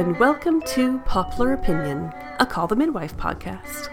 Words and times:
and 0.00 0.18
welcome 0.18 0.62
to 0.62 0.98
Poplar 1.00 1.52
Opinion, 1.52 2.10
a 2.38 2.46
Call 2.46 2.66
the 2.66 2.74
Midwife 2.74 3.14
podcast. 3.18 3.90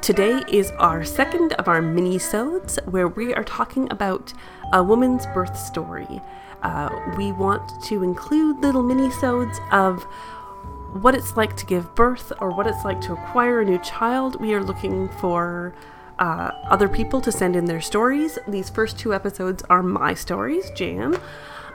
Today 0.00 0.42
is 0.48 0.70
our 0.78 1.04
second 1.04 1.52
of 1.52 1.68
our 1.68 1.82
mini-sodes 1.82 2.78
where 2.86 3.08
we 3.08 3.34
are 3.34 3.44
talking 3.44 3.86
about 3.92 4.32
a 4.72 4.82
woman's 4.82 5.26
birth 5.34 5.54
story. 5.54 6.22
Uh, 6.62 6.88
we 7.18 7.32
want 7.32 7.70
to 7.84 8.02
include 8.02 8.60
little 8.60 8.82
mini-sodes 8.82 9.60
of 9.72 10.04
what 11.02 11.14
it's 11.14 11.36
like 11.36 11.54
to 11.58 11.66
give 11.66 11.94
birth 11.94 12.32
or 12.40 12.50
what 12.50 12.66
it's 12.66 12.82
like 12.82 13.02
to 13.02 13.12
acquire 13.12 13.60
a 13.60 13.64
new 13.66 13.78
child. 13.80 14.40
We 14.40 14.54
are 14.54 14.64
looking 14.64 15.10
for 15.20 15.74
uh, 16.18 16.52
other 16.64 16.88
people 16.88 17.20
to 17.20 17.30
send 17.30 17.56
in 17.56 17.66
their 17.66 17.82
stories. 17.82 18.38
These 18.48 18.70
first 18.70 18.98
two 18.98 19.12
episodes 19.12 19.62
are 19.68 19.82
my 19.82 20.14
stories, 20.14 20.70
Jan. 20.70 21.20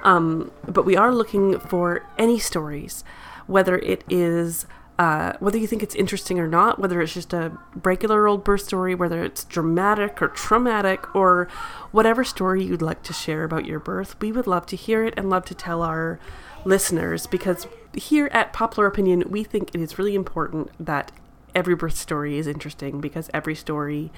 Um, 0.04 0.52
but 0.68 0.84
we 0.84 0.96
are 0.96 1.14
looking 1.14 1.60
for 1.60 2.08
any 2.18 2.40
stories, 2.40 3.04
whether 3.48 3.78
it 3.80 4.04
is 4.10 4.66
uh, 5.00 5.34
whether 5.40 5.60
you 5.60 5.68
think 5.68 5.84
it's 5.84 5.94
interesting 5.94 6.40
or 6.40 6.48
not, 6.48 6.80
whether 6.80 7.02
it's 7.02 7.14
just 7.14 7.32
a 7.32 7.56
regular 7.84 8.28
old 8.28 8.44
birth 8.44 8.62
story, 8.62 8.96
whether 8.96 9.24
it's 9.24 9.44
dramatic 9.44 10.22
or 10.22 10.28
traumatic, 10.28 11.16
or 11.16 11.48
whatever 11.92 12.24
story 12.24 12.64
you'd 12.64 12.82
like 12.82 13.04
to 13.04 13.14
share 13.14 13.44
about 13.44 13.66
your 13.66 13.80
birth, 13.80 14.20
we 14.20 14.32
would 14.32 14.48
love 14.48 14.66
to 14.66 14.76
hear 14.76 15.06
it 15.06 15.14
and 15.16 15.30
love 15.30 15.46
to 15.46 15.54
tell 15.54 15.84
our 15.84 16.20
listeners 16.66 17.28
because 17.28 17.68
here 17.96 18.28
at 18.32 18.54
Poplar 18.54 18.88
Opinion, 18.88 19.24
we 19.30 19.44
think 19.44 19.70
it 19.74 19.82
is 19.82 20.00
really 20.00 20.16
important 20.16 20.72
that 20.84 21.12
every 21.54 21.76
birth 21.76 21.96
story 21.96 22.38
is 22.38 22.48
interesting 22.48 23.00
because 23.00 23.30
every 23.34 23.56
story 23.56 24.12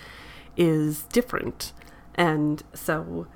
is 0.56 1.04
different. 1.04 1.73
And 2.16 2.64
so 2.73 3.28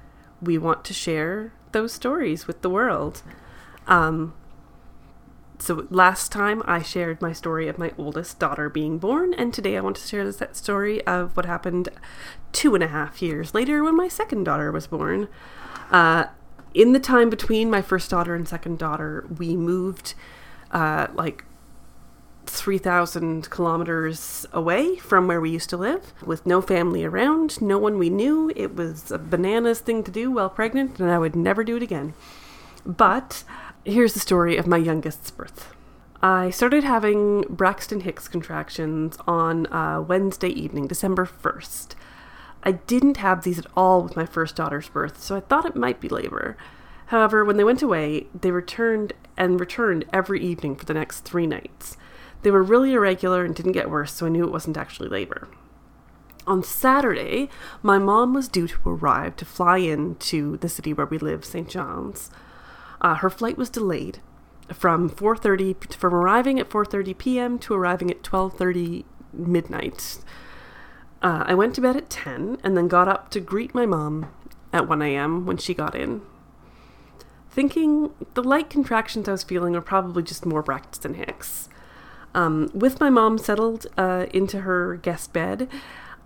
we 0.41 0.57
want 0.57 0.85
to 0.85 0.93
share 0.93 1.53
those 1.73 1.91
stories 1.91 2.47
with 2.47 2.61
the 2.61 2.69
world. 2.69 3.21
Um, 3.87 4.33
so 5.59 5.87
last 5.89 6.31
time 6.31 6.61
I 6.65 6.81
shared 6.81 7.21
my 7.21 7.33
story 7.33 7.67
of 7.67 7.77
my 7.77 7.91
oldest 7.97 8.39
daughter 8.39 8.69
being 8.69 8.97
born, 8.97 9.33
and 9.33 9.53
today 9.53 9.77
I 9.77 9.81
want 9.81 9.95
to 9.97 10.07
share 10.07 10.29
that 10.29 10.55
story 10.55 11.05
of 11.05 11.35
what 11.37 11.45
happened 11.45 11.89
two 12.51 12.75
and 12.75 12.83
a 12.83 12.87
half 12.87 13.21
years 13.21 13.53
later 13.53 13.83
when 13.83 13.95
my 13.95 14.07
second 14.07 14.43
daughter 14.43 14.71
was 14.71 14.87
born. 14.87 15.27
Uh, 15.91 16.25
in 16.73 16.93
the 16.93 16.99
time 16.99 17.29
between 17.29 17.69
my 17.69 17.81
first 17.81 18.09
daughter 18.09 18.35
and 18.35 18.47
second 18.47 18.79
daughter, 18.79 19.27
we 19.37 19.55
moved 19.55 20.15
uh, 20.71 21.07
like 21.13 21.45
3,000 22.45 23.49
kilometers 23.49 24.45
away 24.51 24.95
from 24.97 25.27
where 25.27 25.39
we 25.39 25.49
used 25.49 25.69
to 25.69 25.77
live 25.77 26.13
with 26.25 26.45
no 26.45 26.61
family 26.61 27.03
around, 27.03 27.61
no 27.61 27.77
one 27.77 27.97
we 27.97 28.09
knew. 28.09 28.51
It 28.55 28.75
was 28.75 29.11
a 29.11 29.17
bananas 29.17 29.79
thing 29.79 30.03
to 30.03 30.11
do 30.11 30.31
while 30.31 30.49
pregnant, 30.49 30.99
and 30.99 31.09
I 31.09 31.19
would 31.19 31.35
never 31.35 31.63
do 31.63 31.77
it 31.77 31.83
again. 31.83 32.13
But 32.85 33.43
here's 33.85 34.13
the 34.13 34.19
story 34.19 34.57
of 34.57 34.67
my 34.67 34.77
youngest's 34.77 35.31
birth. 35.31 35.73
I 36.21 36.51
started 36.51 36.83
having 36.83 37.41
Braxton 37.49 38.01
Hicks 38.01 38.27
contractions 38.27 39.17
on 39.27 39.67
uh, 39.67 40.01
Wednesday 40.01 40.47
evening, 40.49 40.87
December 40.87 41.25
1st. 41.25 41.95
I 42.63 42.73
didn't 42.73 43.17
have 43.17 43.43
these 43.43 43.59
at 43.59 43.67
all 43.75 44.01
with 44.01 44.15
my 44.15 44.25
first 44.25 44.55
daughter's 44.55 44.87
birth, 44.87 45.21
so 45.21 45.35
I 45.35 45.41
thought 45.41 45.65
it 45.65 45.75
might 45.75 45.99
be 45.99 46.07
labor. 46.07 46.55
However, 47.07 47.43
when 47.43 47.57
they 47.57 47.65
went 47.65 47.81
away, 47.81 48.27
they 48.39 48.51
returned 48.51 49.11
and 49.35 49.59
returned 49.59 50.05
every 50.13 50.41
evening 50.41 50.77
for 50.77 50.85
the 50.85 50.93
next 50.93 51.21
three 51.21 51.45
nights. 51.45 51.97
They 52.43 52.51
were 52.51 52.63
really 52.63 52.93
irregular 52.93 53.43
and 53.43 53.53
didn't 53.53 53.73
get 53.73 53.89
worse, 53.89 54.13
so 54.13 54.25
I 54.25 54.29
knew 54.29 54.45
it 54.45 54.51
wasn't 54.51 54.77
actually 54.77 55.09
labor. 55.09 55.49
On 56.47 56.63
Saturday, 56.63 57.49
my 57.81 57.97
mom 57.97 58.33
was 58.33 58.47
due 58.47 58.67
to 58.67 58.89
arrive 58.89 59.35
to 59.37 59.45
fly 59.45 59.77
in 59.77 60.15
to 60.15 60.57
the 60.57 60.69
city 60.69 60.93
where 60.93 61.05
we 61.05 61.17
live, 61.17 61.43
St. 61.43 61.67
John's. 61.69 62.29
Uh, 63.03 63.15
her 63.15 63.29
flight 63.29 63.57
was 63.57 63.69
delayed 63.69 64.19
from 64.71 65.09
4:30 65.09 65.93
from 65.93 66.13
arriving 66.13 66.59
at 66.59 66.69
4:30 66.69 67.17
p.m. 67.17 67.59
to 67.59 67.73
arriving 67.73 68.09
at 68.09 68.23
12:30 68.23 69.03
midnight. 69.33 70.19
Uh, 71.21 71.43
I 71.45 71.53
went 71.53 71.75
to 71.75 71.81
bed 71.81 71.95
at 71.95 72.09
10 72.09 72.57
and 72.63 72.75
then 72.75 72.87
got 72.87 73.07
up 73.07 73.29
to 73.31 73.39
greet 73.39 73.73
my 73.73 73.85
mom 73.85 74.27
at 74.73 74.89
1 74.89 75.01
a.m. 75.01 75.45
when 75.45 75.57
she 75.57 75.73
got 75.73 75.95
in. 75.95 76.21
Thinking 77.49 78.11
the 78.33 78.43
light 78.43 78.69
contractions 78.69 79.29
I 79.29 79.31
was 79.31 79.43
feeling 79.43 79.73
were 79.73 79.81
probably 79.81 80.23
just 80.23 80.45
more 80.45 80.61
Braxton 80.63 81.13
Hicks. 81.13 81.69
Um, 82.35 82.71
with 82.73 82.99
my 82.99 83.09
mom 83.09 83.37
settled 83.37 83.85
uh, 83.97 84.25
into 84.33 84.61
her 84.61 84.97
guest 84.97 85.33
bed, 85.33 85.69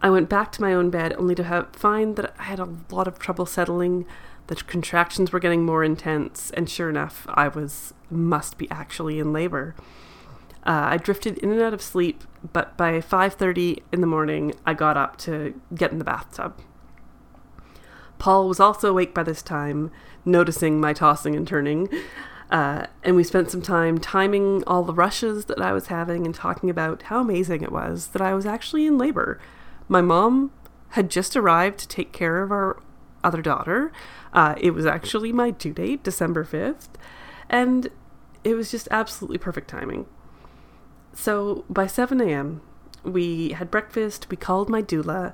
I 0.02 0.10
went 0.10 0.30
back 0.30 0.52
to 0.54 0.62
my 0.62 0.74
own 0.74 0.90
bed 0.90 1.14
only 1.18 1.36
to 1.36 1.44
have, 1.44 1.76
find 1.76 2.16
that 2.16 2.34
I 2.40 2.44
had 2.44 2.60
a 2.60 2.70
lot 2.90 3.08
of 3.08 3.20
trouble 3.20 3.46
settling. 3.46 4.06
The 4.48 4.56
contractions 4.56 5.32
were 5.32 5.40
getting 5.40 5.66
more 5.66 5.84
intense, 5.84 6.52
and 6.52 6.70
sure 6.70 6.90
enough, 6.90 7.26
I 7.30 7.48
was 7.50 7.94
must 8.10 8.58
be 8.58 8.70
actually 8.72 9.20
in 9.20 9.34
labor. 9.34 9.76
Uh, 10.66 10.88
I 10.92 10.98
drifted 10.98 11.38
in 11.40 11.52
and 11.52 11.62
out 11.62 11.74
of 11.74 11.82
sleep, 11.82 12.24
but 12.54 12.78
by 12.78 13.00
5:30 13.02 13.84
in 13.92 14.02
the 14.02 14.08
morning, 14.08 14.54
I 14.66 14.74
got 14.74 14.98
up 14.98 15.18
to 15.20 15.60
get 15.76 15.92
in 15.92 16.00
the 16.00 16.06
bathtub. 16.06 16.58
Paul 18.20 18.48
was 18.48 18.60
also 18.60 18.90
awake 18.90 19.14
by 19.14 19.24
this 19.24 19.42
time, 19.42 19.92
noticing 20.26 20.82
my 20.82 20.94
tossing 20.94 21.36
and 21.36 21.48
turning. 21.48 21.90
Uh, 22.50 22.88
and 23.04 23.16
we 23.16 23.24
spent 23.24 23.52
some 23.52 23.62
time 23.62 23.98
timing 23.98 24.64
all 24.66 24.84
the 24.84 24.94
rushes 24.94 25.46
that 25.46 25.62
I 25.62 25.74
was 25.74 25.88
having 25.88 26.26
and 26.26 26.34
talking 26.34 26.70
about 26.70 27.04
how 27.04 27.20
amazing 27.20 27.62
it 27.62 27.72
was 27.72 28.08
that 28.08 28.22
I 28.22 28.34
was 28.34 28.46
actually 28.46 28.88
in 28.88 28.98
labor. 28.98 29.40
My 29.90 30.02
mom 30.02 30.52
had 30.90 31.10
just 31.10 31.36
arrived 31.36 31.78
to 31.80 31.88
take 31.88 32.14
care 32.14 32.42
of 32.42 32.52
our 32.52 32.82
other 33.28 33.42
daughter. 33.42 33.92
Uh, 34.34 34.56
it 34.58 34.72
was 34.72 34.86
actually 34.86 35.32
my 35.32 35.52
due 35.52 35.74
date, 35.74 36.04
December 36.04 36.44
5th, 36.44 36.88
and 37.50 37.90
it 38.44 38.56
was 38.56 38.72
just 38.72 38.88
absolutely 38.90 39.38
perfect 39.38 39.70
timing. 39.70 40.06
So 41.14 41.66
by 41.70 41.88
7 41.88 42.22
a.m., 42.22 42.62
we 43.04 43.50
had 43.50 43.70
breakfast, 43.72 44.28
we 44.30 44.38
called 44.38 44.70
my 44.70 44.82
doula, 44.82 45.34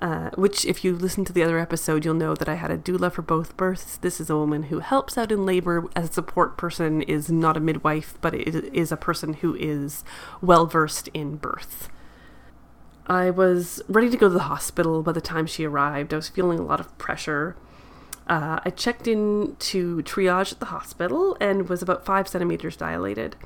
uh, 0.00 0.30
which, 0.34 0.66
if 0.66 0.84
you 0.84 0.94
listen 0.94 1.24
to 1.24 1.32
the 1.32 1.42
other 1.42 1.58
episode, 1.58 2.04
you'll 2.04 2.14
know 2.14 2.34
that 2.34 2.48
I 2.48 2.54
had 2.54 2.70
a 2.70 2.76
doula 2.76 3.10
for 3.10 3.22
both 3.22 3.56
births. 3.56 3.96
This 3.96 4.20
is 4.20 4.28
a 4.28 4.36
woman 4.36 4.64
who 4.64 4.80
helps 4.80 5.16
out 5.16 5.32
in 5.32 5.46
labor 5.46 5.86
as 5.96 6.10
a 6.10 6.12
support 6.12 6.58
person, 6.58 7.00
is 7.02 7.30
not 7.30 7.56
a 7.56 7.60
midwife, 7.60 8.18
but 8.20 8.34
it 8.34 8.54
is 8.74 8.92
a 8.92 8.96
person 8.96 9.34
who 9.34 9.54
is 9.54 10.04
well 10.42 10.66
versed 10.66 11.08
in 11.14 11.36
birth. 11.36 11.88
I 13.06 13.30
was 13.30 13.80
ready 13.88 14.10
to 14.10 14.16
go 14.16 14.28
to 14.28 14.34
the 14.34 14.40
hospital 14.40 15.02
by 15.02 15.12
the 15.12 15.20
time 15.20 15.46
she 15.46 15.64
arrived. 15.64 16.12
I 16.12 16.16
was 16.16 16.28
feeling 16.28 16.58
a 16.58 16.64
lot 16.64 16.80
of 16.80 16.96
pressure. 16.98 17.56
Uh, 18.26 18.58
I 18.64 18.70
checked 18.70 19.06
in 19.06 19.54
to 19.60 19.98
triage 20.02 20.52
at 20.52 20.58
the 20.58 20.66
hospital 20.66 21.36
and 21.40 21.68
was 21.68 21.82
about 21.82 22.04
five 22.04 22.26
centimeters 22.26 22.76
dilated. 22.76 23.36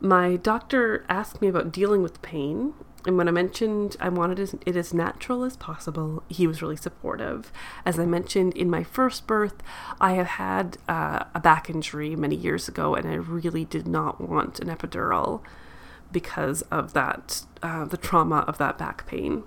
My 0.00 0.36
doctor 0.36 1.04
asked 1.08 1.42
me 1.42 1.48
about 1.48 1.72
dealing 1.72 2.02
with 2.02 2.22
pain, 2.22 2.74
and 3.04 3.16
when 3.16 3.26
I 3.26 3.32
mentioned 3.32 3.96
I 3.98 4.08
wanted 4.08 4.38
it 4.38 4.76
as 4.76 4.94
natural 4.94 5.42
as 5.42 5.56
possible, 5.56 6.22
he 6.28 6.46
was 6.46 6.62
really 6.62 6.76
supportive. 6.76 7.52
As 7.84 7.98
I 7.98 8.06
mentioned 8.06 8.56
in 8.56 8.70
my 8.70 8.84
first 8.84 9.26
birth, 9.26 9.62
I 10.00 10.12
have 10.12 10.26
had 10.26 10.78
uh, 10.88 11.24
a 11.34 11.40
back 11.40 11.68
injury 11.68 12.14
many 12.14 12.36
years 12.36 12.68
ago, 12.68 12.94
and 12.94 13.08
I 13.08 13.14
really 13.14 13.64
did 13.64 13.88
not 13.88 14.20
want 14.20 14.60
an 14.60 14.68
epidural 14.68 15.42
because 16.12 16.62
of 16.62 16.92
that, 16.92 17.42
uh, 17.62 17.84
the 17.84 17.96
trauma 17.96 18.38
of 18.48 18.58
that 18.58 18.78
back 18.78 19.06
pain. 19.06 19.44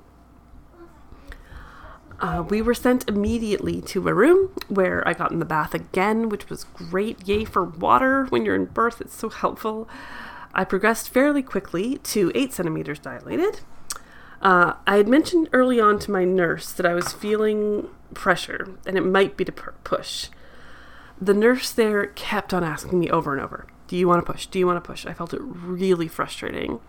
Uh, 2.19 2.41
we 2.41 2.62
were 2.62 2.74
sent 2.74 3.07
immediately 3.09 3.81
to 3.81 4.07
a 4.07 4.13
room 4.13 4.50
where 4.69 5.06
I 5.07 5.13
got 5.13 5.31
in 5.31 5.40
the 5.40 5.46
bath 5.46 5.73
again, 5.73 6.29
which 6.29 6.50
was 6.50 6.63
great. 6.63 7.28
Yay 7.28 7.44
for 7.44 7.63
water 7.63 8.25
when 8.25 8.46
you're 8.46 8.56
in 8.56 8.66
birth, 8.66 9.02
it's 9.02 9.16
so 9.16 9.29
helpful. 9.29 9.90
I 10.53 10.63
progressed 10.63 11.09
fairly 11.09 11.41
quickly 11.41 11.97
to 11.97 12.31
8 12.35 12.53
centimeters 12.53 13.00
dilated. 13.00 13.62
Uh, 14.41 14.73
I 14.85 14.97
had 14.97 15.07
mentioned 15.07 15.50
early 15.52 15.79
on 15.79 16.00
to 16.00 16.12
my 16.12 16.23
nurse 16.25 16.72
that 16.73 16.85
I 16.85 16.94
was 16.94 17.12
feeling 17.12 17.90
pressure 18.13 18.78
and 18.85 18.97
it 18.97 19.06
might 19.06 19.35
be 19.35 19.46
to 19.46 19.52
push. 19.52 20.29
The 21.23 21.34
nurse 21.34 21.72
there 21.72 22.08
kept 22.08 22.53
on 22.53 22.66
asking 22.66 22.99
me 22.99 23.09
over 23.09 23.31
and 23.31 23.41
over, 23.41 23.66
Do 23.87 23.96
you 23.96 24.09
want 24.09 24.25
to 24.25 24.29
push? 24.29 24.46
Do 24.46 24.59
you 24.59 24.67
want 24.67 24.84
to 24.84 24.85
push? 24.85 25.05
I 25.05 25.14
felt 25.14 25.34
it 25.34 25.40
really 25.41 26.09
frustrating. 26.09 26.81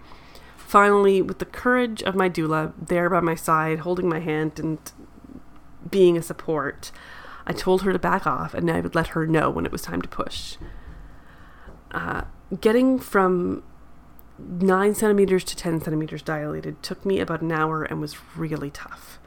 Finally, 0.57 1.23
with 1.23 1.39
the 1.39 1.45
courage 1.45 2.03
of 2.03 2.17
my 2.17 2.29
doula 2.29 2.73
there 2.77 3.09
by 3.09 3.21
my 3.21 3.37
side, 3.37 3.81
holding 3.81 4.09
my 4.09 4.19
hand 4.19 4.59
and 4.59 4.79
being 5.89 6.17
a 6.17 6.23
support, 6.23 6.91
I 7.47 7.53
told 7.53 7.83
her 7.83 7.93
to 7.93 7.99
back 7.99 8.27
off 8.27 8.55
and 8.55 8.69
I 8.69 8.81
would 8.81 8.97
let 8.97 9.09
her 9.09 9.25
know 9.25 9.51
when 9.51 9.67
it 9.67 9.71
was 9.71 9.83
time 9.83 10.03
to 10.03 10.09
push. 10.09 10.57
Uh, 11.93 12.23
getting 12.61 12.99
from 12.99 13.63
nine 14.37 14.97
centimeters 14.97 15.45
to 15.45 15.55
10 15.55 15.81
centimeters 15.81 16.23
dilated 16.23 16.83
took 16.83 17.05
me 17.05 17.21
about 17.21 17.41
an 17.41 17.53
hour 17.53 17.85
and 17.85 18.01
was 18.01 18.17
really 18.35 18.73
tough. 18.73 19.21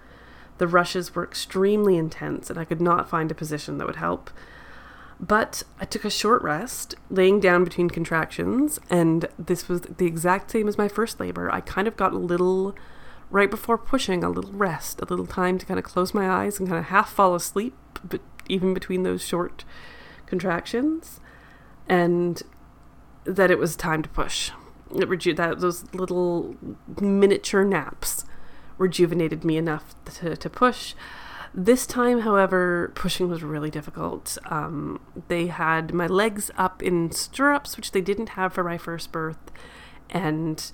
The 0.57 0.67
rushes 0.67 1.15
were 1.15 1.23
extremely 1.23 1.95
intense, 1.95 2.49
and 2.49 2.59
I 2.59 2.65
could 2.65 2.81
not 2.81 3.09
find 3.09 3.31
a 3.31 3.35
position 3.35 3.77
that 3.77 3.87
would 3.87 3.95
help. 3.95 4.31
But 5.19 5.63
I 5.79 5.85
took 5.85 6.05
a 6.05 6.11
short 6.11 6.43
rest, 6.43 6.95
laying 7.09 7.39
down 7.39 7.63
between 7.63 7.89
contractions, 7.89 8.79
and 8.89 9.27
this 9.39 9.67
was 9.67 9.81
the 9.81 10.05
exact 10.05 10.51
same 10.51 10.67
as 10.67 10.77
my 10.77 10.87
first 10.87 11.19
labor. 11.19 11.51
I 11.51 11.61
kind 11.61 11.87
of 11.87 11.97
got 11.97 12.13
a 12.13 12.17
little, 12.17 12.75
right 13.31 13.49
before 13.49 13.79
pushing, 13.79 14.23
a 14.23 14.29
little 14.29 14.53
rest, 14.53 15.01
a 15.01 15.05
little 15.05 15.25
time 15.25 15.57
to 15.57 15.65
kind 15.65 15.79
of 15.79 15.85
close 15.85 16.13
my 16.13 16.29
eyes 16.29 16.59
and 16.59 16.69
kind 16.69 16.79
of 16.79 16.85
half 16.85 17.11
fall 17.11 17.33
asleep, 17.33 17.75
but 18.07 18.21
even 18.47 18.73
between 18.75 19.01
those 19.03 19.25
short 19.25 19.65
contractions. 20.27 21.19
And 21.89 22.43
that 23.25 23.49
it 23.49 23.57
was 23.57 23.75
time 23.75 24.03
to 24.03 24.09
push. 24.09 24.51
It 24.95 25.09
reju- 25.09 25.33
that 25.33 25.59
those 25.59 25.91
little 25.93 26.55
miniature 27.01 27.63
naps 27.63 28.23
rejuvenated 28.77 29.43
me 29.43 29.57
enough 29.57 29.95
to, 30.05 30.37
to 30.37 30.49
push. 30.49 30.93
This 31.53 31.87
time, 31.87 32.21
however, 32.21 32.91
pushing 32.95 33.29
was 33.29 33.43
really 33.43 33.69
difficult. 33.69 34.37
Um, 34.45 35.01
they 35.27 35.47
had 35.47 35.93
my 35.93 36.07
legs 36.07 36.51
up 36.57 36.83
in 36.83 37.11
stirrups, 37.11 37.77
which 37.77 37.91
they 37.91 38.01
didn't 38.01 38.29
have 38.29 38.53
for 38.53 38.63
my 38.63 38.77
first 38.77 39.11
birth, 39.11 39.51
and 40.09 40.71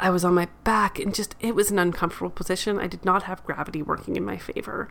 I 0.00 0.10
was 0.10 0.24
on 0.24 0.34
my 0.34 0.48
back, 0.64 0.98
and 0.98 1.14
just 1.14 1.34
it 1.40 1.54
was 1.54 1.70
an 1.70 1.78
uncomfortable 1.78 2.30
position. 2.30 2.78
I 2.78 2.86
did 2.86 3.04
not 3.04 3.24
have 3.24 3.44
gravity 3.44 3.82
working 3.82 4.16
in 4.16 4.24
my 4.24 4.36
favor. 4.36 4.90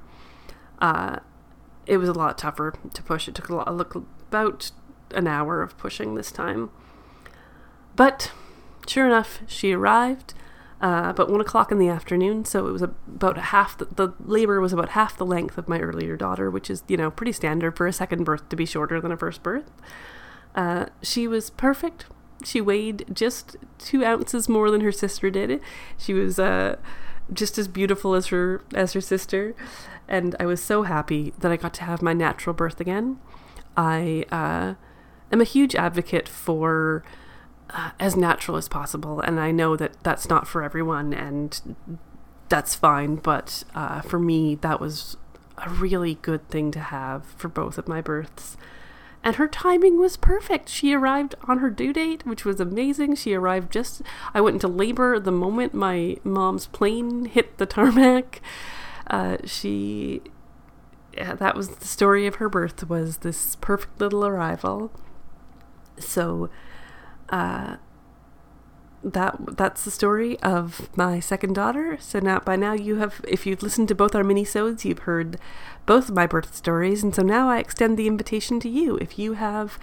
Uh, 0.79 1.19
it 1.85 1.97
was 1.97 2.09
a 2.09 2.13
lot 2.13 2.37
tougher 2.37 2.73
to 2.93 3.03
push. 3.03 3.27
It 3.27 3.35
took 3.35 3.49
a 3.49 3.55
lot, 3.55 3.73
look 3.75 3.95
about 3.95 4.71
an 5.11 5.27
hour 5.27 5.61
of 5.61 5.77
pushing 5.77 6.15
this 6.15 6.31
time. 6.31 6.69
But 7.95 8.31
sure 8.85 9.07
enough, 9.07 9.39
she 9.47 9.73
arrived 9.73 10.33
uh, 10.81 11.05
about 11.05 11.29
one 11.29 11.41
o'clock 11.41 11.71
in 11.71 11.79
the 11.79 11.87
afternoon. 11.87 12.45
So 12.45 12.67
it 12.67 12.71
was 12.71 12.81
about 12.81 13.37
half 13.37 13.77
the, 13.77 13.85
the 13.85 14.13
labor 14.23 14.61
was 14.61 14.73
about 14.73 14.89
half 14.89 15.17
the 15.17 15.25
length 15.25 15.57
of 15.57 15.67
my 15.67 15.79
earlier 15.79 16.15
daughter, 16.15 16.51
which 16.51 16.69
is 16.69 16.83
you 16.87 16.97
know 16.97 17.09
pretty 17.09 17.31
standard 17.31 17.75
for 17.75 17.87
a 17.87 17.93
second 17.93 18.23
birth 18.23 18.47
to 18.49 18.55
be 18.55 18.65
shorter 18.65 19.01
than 19.01 19.11
a 19.11 19.17
first 19.17 19.41
birth. 19.43 19.71
Uh, 20.55 20.87
she 21.01 21.27
was 21.27 21.49
perfect. 21.49 22.05
She 22.43 22.61
weighed 22.61 23.05
just 23.11 23.55
two 23.79 24.05
ounces 24.05 24.47
more 24.47 24.69
than 24.69 24.81
her 24.81 24.91
sister 24.91 25.29
did. 25.31 25.59
She 25.97 26.13
was 26.13 26.37
uh, 26.37 26.77
just 27.33 27.57
as 27.57 27.67
beautiful 27.67 28.13
as 28.13 28.27
her 28.27 28.61
as 28.75 28.93
her 28.93 29.01
sister, 29.01 29.55
and 30.07 30.35
I 30.39 30.45
was 30.45 30.61
so 30.61 30.83
happy 30.83 31.33
that 31.39 31.51
I 31.51 31.57
got 31.57 31.73
to 31.75 31.83
have 31.83 32.01
my 32.01 32.13
natural 32.13 32.53
birth 32.53 32.79
again. 32.79 33.19
I 33.75 34.25
uh, 34.31 34.75
am 35.31 35.41
a 35.41 35.43
huge 35.43 35.73
advocate 35.75 36.29
for 36.29 37.03
uh, 37.69 37.91
as 37.99 38.15
natural 38.15 38.57
as 38.57 38.67
possible, 38.67 39.19
and 39.19 39.39
I 39.39 39.51
know 39.51 39.75
that 39.75 40.01
that's 40.03 40.29
not 40.29 40.47
for 40.47 40.63
everyone, 40.63 41.13
and 41.13 41.75
that's 42.49 42.75
fine. 42.75 43.15
But 43.15 43.63
uh, 43.75 44.01
for 44.01 44.19
me, 44.19 44.55
that 44.55 44.79
was 44.79 45.17
a 45.57 45.69
really 45.69 46.15
good 46.15 46.47
thing 46.49 46.71
to 46.71 46.79
have 46.79 47.25
for 47.25 47.47
both 47.47 47.77
of 47.77 47.87
my 47.87 48.01
births. 48.01 48.57
And 49.23 49.35
her 49.35 49.47
timing 49.47 49.99
was 49.99 50.15
perfect. 50.15 50.69
She 50.69 50.93
arrived 50.93 51.35
on 51.47 51.57
her 51.57 51.69
due 51.69 51.91
date, 51.91 52.25
which 52.25 52.45
was 52.45 52.59
amazing. 52.59 53.15
She 53.15 53.33
arrived 53.33 53.73
just. 53.73 54.01
I 54.33 54.41
went 54.41 54.55
into 54.55 54.67
labor 54.67 55.19
the 55.19 55.31
moment 55.31 55.73
my 55.73 56.17
mom's 56.23 56.67
plane 56.67 57.25
hit 57.25 57.57
the 57.57 57.65
tarmac. 57.65 58.41
Uh, 59.07 59.37
she 59.45 60.21
yeah, 61.17 61.33
that 61.33 61.55
was 61.55 61.69
the 61.69 61.87
story 61.87 62.27
of 62.27 62.35
her 62.35 62.47
birth 62.47 62.87
was 62.87 63.17
this 63.17 63.55
perfect 63.57 63.99
little 63.99 64.25
arrival. 64.25 64.91
So 65.99 66.49
uh, 67.29 67.77
that 69.03 69.57
that's 69.57 69.85
the 69.85 69.91
story 69.91 70.39
of 70.39 70.89
my 70.97 71.19
second 71.19 71.53
daughter. 71.53 71.97
So 71.99 72.19
now 72.19 72.39
by 72.39 72.55
now 72.55 72.73
you 72.73 72.95
have 72.97 73.21
if 73.27 73.45
you've 73.45 73.61
listened 73.63 73.87
to 73.89 73.95
both 73.95 74.15
our 74.15 74.23
mini-sodes, 74.23 74.85
you've 74.85 74.99
heard 74.99 75.37
both 75.85 76.09
of 76.09 76.15
my 76.15 76.27
birth 76.27 76.55
stories, 76.55 77.03
and 77.03 77.15
so 77.15 77.21
now 77.21 77.49
I 77.49 77.59
extend 77.59 77.97
the 77.97 78.07
invitation 78.07 78.59
to 78.61 78.69
you. 78.69 78.97
If 78.97 79.17
you 79.17 79.33
have 79.33 79.79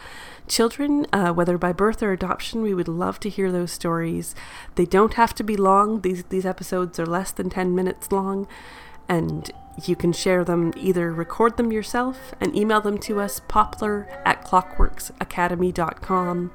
children, 0.46 1.06
uh, 1.12 1.32
whether 1.32 1.56
by 1.56 1.72
birth 1.72 2.02
or 2.02 2.12
adoption, 2.12 2.62
we 2.62 2.74
would 2.74 2.88
love 2.88 3.18
to 3.20 3.30
hear 3.30 3.50
those 3.50 3.72
stories. 3.72 4.34
They 4.74 4.84
don't 4.84 5.14
have 5.14 5.34
to 5.36 5.44
be 5.44 5.56
long. 5.56 6.02
These 6.02 6.24
these 6.24 6.44
episodes 6.44 6.98
are 6.98 7.06
less 7.06 7.30
than 7.30 7.48
ten 7.50 7.74
minutes 7.74 8.12
long, 8.12 8.46
and 9.08 9.50
you 9.86 9.96
can 9.96 10.12
share 10.12 10.44
them, 10.44 10.72
either 10.76 11.12
record 11.12 11.56
them 11.56 11.72
yourself 11.72 12.32
and 12.40 12.54
email 12.54 12.80
them 12.80 12.96
to 12.98 13.20
us, 13.20 13.40
poplar 13.48 14.06
at 14.24 14.44
clockworksacademy.com, 14.44 16.52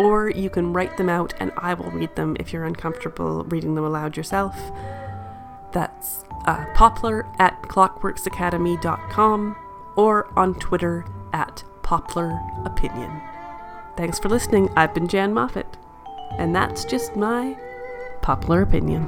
or 0.00 0.30
you 0.30 0.48
can 0.48 0.72
write 0.72 0.96
them 0.96 1.10
out 1.10 1.34
and 1.40 1.52
I 1.58 1.74
will 1.74 1.90
read 1.90 2.16
them 2.16 2.34
if 2.40 2.54
you're 2.54 2.64
uncomfortable 2.64 3.44
reading 3.44 3.74
them 3.74 3.84
aloud 3.84 4.16
yourself. 4.16 4.56
That's 5.72 6.24
uh, 6.46 6.64
poplar 6.74 7.26
at 7.38 7.60
clockworksacademy.com 7.64 9.56
or 9.96 10.38
on 10.38 10.54
Twitter 10.54 11.04
at 11.34 11.62
poplaropinion. 11.82 13.22
Thanks 13.98 14.18
for 14.18 14.30
listening. 14.30 14.70
I've 14.74 14.94
been 14.94 15.06
Jan 15.06 15.34
Moffat, 15.34 15.76
and 16.38 16.56
that's 16.56 16.86
just 16.86 17.14
my 17.14 17.58
poplar 18.22 18.62
opinion. 18.62 19.06